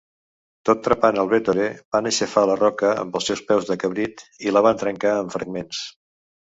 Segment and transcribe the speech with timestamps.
[0.69, 1.67] Tot trepant el Vettore,
[1.97, 5.35] van aixafar la roca amb els seus peus de cabrit i la van trencar en
[5.39, 5.89] fragments.